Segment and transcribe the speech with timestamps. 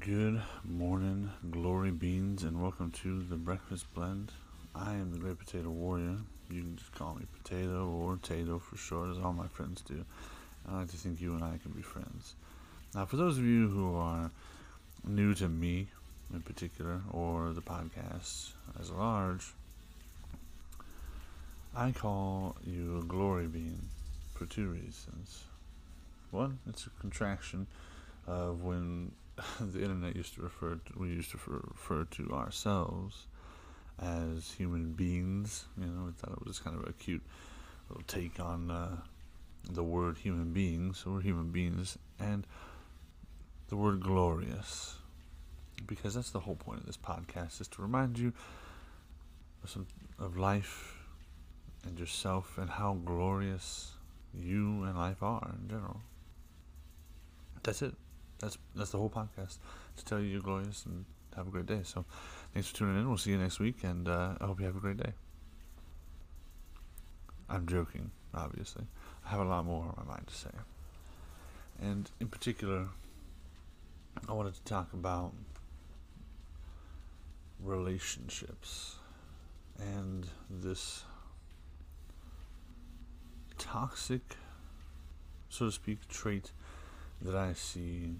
[0.00, 4.32] Good morning, glory beans, and welcome to the Breakfast Blend.
[4.74, 6.16] I am the Great Potato Warrior.
[6.50, 10.04] You can just call me Potato or Tato for short, as all my friends do.
[10.68, 12.34] I like to think you and I can be friends.
[12.94, 14.30] Now, for those of you who are
[15.06, 15.86] new to me
[16.34, 19.54] in particular, or the podcast as large,
[21.74, 23.88] I call you a glory bean
[24.34, 25.44] for two reasons.
[26.32, 27.68] One, it's a contraction
[28.26, 29.12] of when
[29.60, 33.26] the internet used to refer to, we used to refer to ourselves
[34.00, 35.66] as human beings.
[35.78, 37.22] You know, we thought it was kind of a cute
[37.88, 38.96] little take on uh,
[39.70, 40.98] the word human beings.
[40.98, 42.46] So we're human beings, and
[43.68, 44.96] the word glorious,
[45.86, 48.32] because that's the whole point of this podcast is to remind you
[49.62, 49.86] of some
[50.18, 50.94] of life
[51.84, 53.92] and yourself and how glorious
[54.34, 56.00] you and life are in general.
[57.62, 57.94] That's it
[58.38, 59.58] that's that's the whole podcast
[59.96, 61.04] to tell you you're glorious and
[61.36, 61.80] have a great day.
[61.82, 62.04] So,
[62.52, 63.08] thanks for tuning in.
[63.08, 65.12] We'll see you next week, and uh, I hope you have a great day.
[67.48, 68.84] I'm joking, obviously.
[69.24, 70.50] I have a lot more on my mind to say,
[71.80, 72.88] and in particular,
[74.28, 75.32] I wanted to talk about
[77.62, 78.96] relationships
[79.78, 81.04] and this
[83.58, 84.36] toxic,
[85.48, 86.52] so to speak, trait
[87.22, 88.14] that I see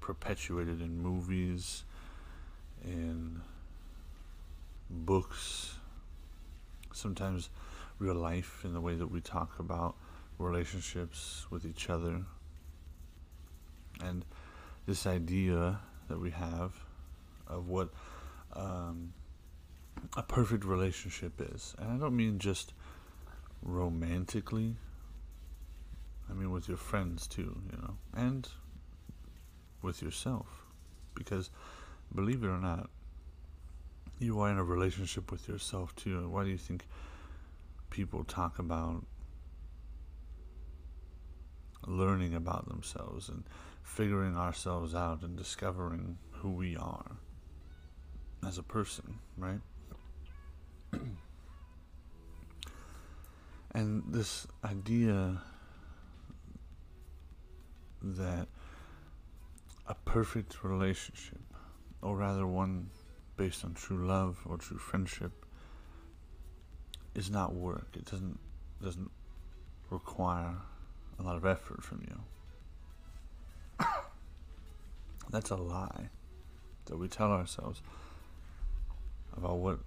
[0.00, 1.84] perpetuated in movies,
[2.84, 3.40] in
[4.90, 5.76] books,
[6.92, 7.48] sometimes
[7.98, 9.94] real life in the way that we talk about
[10.38, 12.22] relationships with each other.
[14.02, 14.24] And
[14.86, 16.72] this idea that we have
[17.46, 17.90] of what
[18.54, 19.12] um,
[20.16, 21.74] a perfect relationship is.
[21.78, 22.72] And I don't mean just
[23.62, 24.76] romantically,
[26.32, 28.48] I mean, with your friends too, you know, and
[29.82, 30.46] with yourself.
[31.14, 31.50] Because
[32.14, 32.88] believe it or not,
[34.18, 36.26] you are in a relationship with yourself too.
[36.30, 36.86] Why do you think
[37.90, 39.04] people talk about
[41.86, 43.44] learning about themselves and
[43.82, 47.18] figuring ourselves out and discovering who we are
[48.46, 49.60] as a person, right?
[53.72, 55.42] and this idea
[58.02, 58.48] that
[59.86, 61.40] a perfect relationship,
[62.00, 62.90] or rather one
[63.36, 65.32] based on true love or true friendship,
[67.14, 67.88] is not work.
[67.94, 68.38] It doesn't
[68.82, 69.10] doesn't
[69.90, 70.56] require
[71.18, 73.86] a lot of effort from you.
[75.30, 76.08] That's a lie
[76.86, 77.80] that we tell ourselves
[79.36, 79.78] about what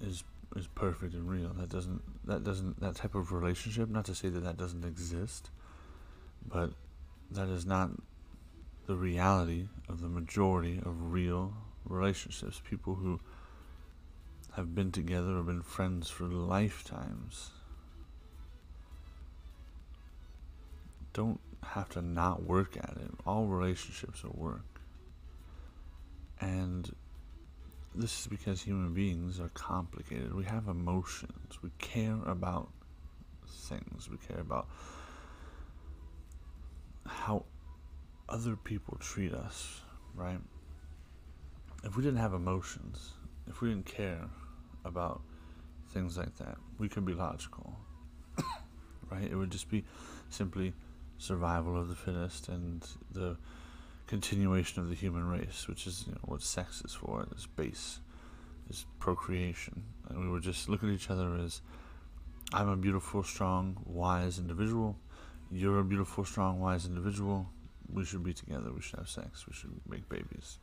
[0.00, 0.24] is
[0.56, 1.52] is perfect and real.
[1.54, 3.88] That doesn't that doesn't that type of relationship.
[3.88, 5.50] Not to say that that doesn't exist,
[6.46, 6.72] but
[7.30, 7.90] that is not
[8.86, 11.52] the reality of the majority of real
[11.84, 12.60] relationships.
[12.68, 13.20] People who
[14.56, 17.50] have been together or been friends for lifetimes
[21.12, 23.10] don't have to not work at it.
[23.26, 24.80] All relationships are work.
[26.40, 26.90] And
[27.94, 30.34] this is because human beings are complicated.
[30.34, 31.58] We have emotions.
[31.62, 32.70] We care about
[33.46, 34.08] things.
[34.10, 34.68] We care about
[37.06, 37.44] how
[38.28, 39.80] other people treat us,
[40.14, 40.40] right?
[41.84, 43.10] If we didn't have emotions,
[43.48, 44.28] if we didn't care
[44.84, 45.22] about
[45.92, 47.76] things like that, we could be logical,
[49.10, 49.24] right?
[49.30, 49.84] It would just be
[50.28, 50.72] simply
[51.18, 53.36] survival of the fittest and the
[54.06, 58.00] continuation of the human race, which is you know, what sex is for, its base,
[58.68, 59.84] is procreation.
[60.08, 61.60] And we would just look at each other as
[62.52, 64.96] I'm a beautiful, strong, wise individual
[65.50, 67.48] you're a beautiful, strong, wise individual.
[67.92, 68.70] We should be together.
[68.72, 69.46] We should have sex.
[69.46, 70.58] We should make babies.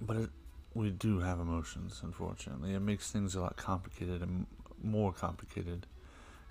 [0.00, 0.30] But it,
[0.74, 2.74] we do have emotions, unfortunately.
[2.74, 4.46] It makes things a lot complicated and
[4.82, 5.86] more complicated,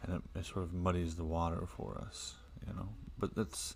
[0.04, 2.36] and it, it sort of muddies the water for us,
[2.66, 2.88] you know.
[3.20, 3.76] But that's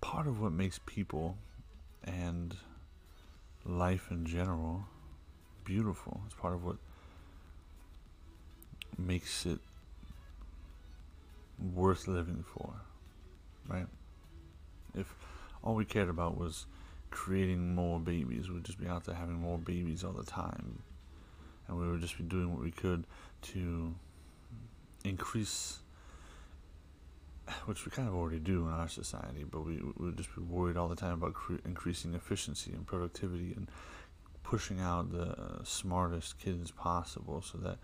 [0.00, 1.38] part of what makes people
[2.04, 2.56] and
[3.64, 4.84] life in general
[5.64, 6.20] beautiful.
[6.26, 6.76] It's part of what
[8.98, 9.60] makes it
[11.58, 12.74] worth living for,
[13.68, 13.86] right?
[14.94, 15.14] If
[15.62, 16.66] all we cared about was
[17.10, 20.82] creating more babies, we'd just be out there having more babies all the time,
[21.68, 23.04] and we would just be doing what we could
[23.42, 23.94] to
[25.04, 25.78] increase,
[27.66, 30.76] which we kind of already do in our society, but we would just be worried
[30.76, 33.68] all the time about cre- increasing efficiency and productivity and
[34.42, 37.78] pushing out the smartest kids possible so that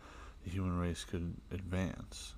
[0.45, 2.35] the human race could advance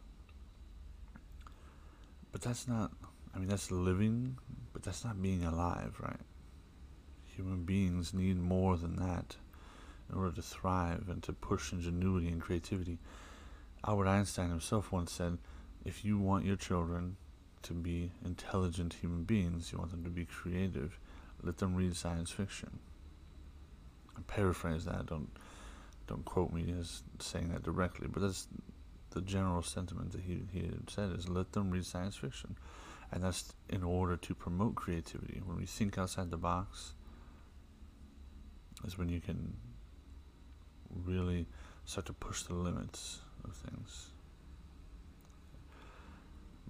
[2.40, 2.90] but that's not
[3.34, 4.38] I mean, that's living,
[4.72, 6.20] but that's not being alive, right?
[7.37, 9.37] Human beings need more than that
[10.10, 12.98] in order to thrive and to push ingenuity and creativity.
[13.87, 15.38] Albert Einstein himself once said,
[15.84, 17.16] if you want your children
[17.62, 20.98] to be intelligent human beings, you want them to be creative,
[21.43, 22.81] let them read science fiction.
[24.16, 25.31] I paraphrase that, don't
[26.06, 28.48] don't quote me as saying that directly, but that's
[29.10, 32.56] the general sentiment that he, he had said is let them read science fiction.
[33.12, 35.42] And that's in order to promote creativity.
[35.44, 36.92] When we think outside the box,
[38.84, 39.56] is when you can
[41.04, 41.46] really
[41.84, 44.10] start to push the limits of things.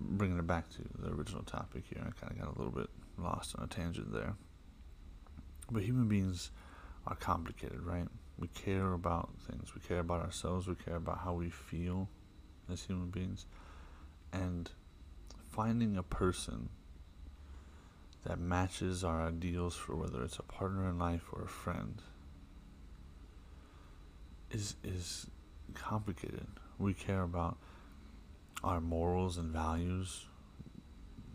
[0.01, 2.89] Bringing it back to the original topic here, I kind of got a little bit
[3.19, 4.35] lost on a tangent there.
[5.71, 6.51] But human beings
[7.07, 8.09] are complicated, right?
[8.39, 9.75] We care about things.
[9.75, 10.67] We care about ourselves.
[10.67, 12.09] We care about how we feel
[12.73, 13.47] as human beings.
[14.33, 14.71] And
[15.51, 16.69] finding a person
[18.25, 22.03] that matches our ideals for whether it's a partner in life or a friend
[24.51, 25.27] is is
[25.75, 26.47] complicated.
[26.79, 27.57] We care about
[28.63, 30.27] our morals and values.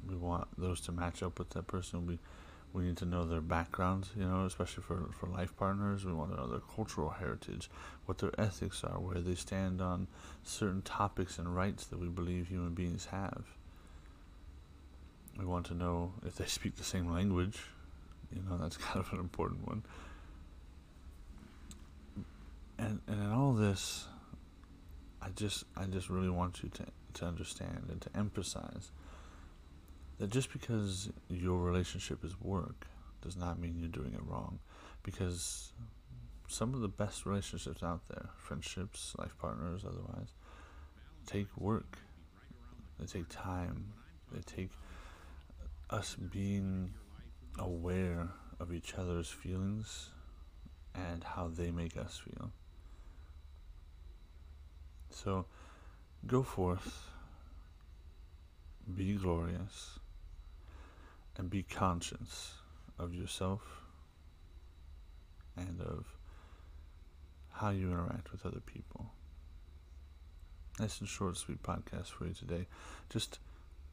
[0.07, 2.05] We want those to match up with that person.
[2.05, 2.19] We
[2.75, 6.04] we need to know their background, you know, especially for, for life partners.
[6.04, 7.69] We want to know their cultural heritage,
[8.06, 10.07] what their ethics are, where they stand on
[10.44, 13.45] certain topics and rights that we believe human beings have.
[15.39, 17.60] We want to know if they speak the same language.
[18.36, 19.83] You know, that's kind of an important one.
[22.77, 24.06] And and in all this,
[25.22, 26.86] I just I just really want you to
[27.22, 28.92] to understand and to emphasize
[30.17, 32.88] that just because your relationship is work
[33.21, 34.59] does not mean you're doing it wrong
[35.03, 35.73] because
[36.47, 40.29] some of the best relationships out there friendships life partners otherwise
[41.25, 41.97] take work.
[43.00, 43.94] They take time.
[44.31, 44.71] They take
[45.89, 46.94] us being
[47.59, 48.29] aware
[48.59, 50.09] of each other's feelings
[50.94, 52.51] and how they make us feel.
[55.09, 55.45] So
[56.25, 57.09] go forth.
[58.95, 60.00] Be glorious
[61.37, 62.53] and be conscious
[62.97, 63.61] of yourself
[65.57, 66.05] and of
[67.51, 69.11] how you interact with other people.
[70.79, 72.67] Nice and short, sweet podcast for you today.
[73.09, 73.39] Just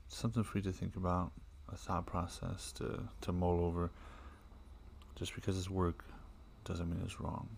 [0.09, 1.31] something for you to think about,
[1.73, 3.91] a thought process to, to mull over.
[5.15, 6.05] Just because it's work
[6.65, 7.49] doesn't mean it's wrong.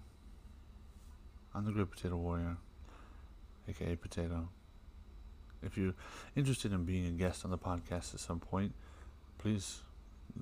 [1.54, 2.56] I'm the Great Potato Warrior,
[3.68, 4.48] aka Potato.
[5.62, 5.94] If you're
[6.36, 8.74] interested in being a guest on the podcast at some point,
[9.38, 9.80] please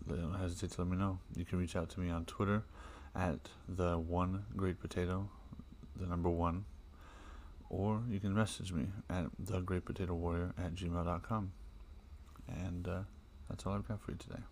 [0.09, 1.19] don't hesitate to let me know.
[1.37, 2.63] You can reach out to me on Twitter
[3.15, 5.29] at the one great potato,
[5.97, 6.65] the number one,
[7.69, 11.53] or you can message me at the great potato warrior at gmail.com.
[12.49, 13.01] And uh,
[13.49, 14.43] that's all I've got for you today.